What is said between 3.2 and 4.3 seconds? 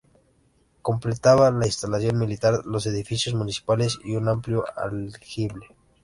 municipales y un